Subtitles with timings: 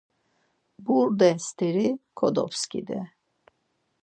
[0.87, 1.85] Burde steri
[2.19, 2.99] kodobskidi.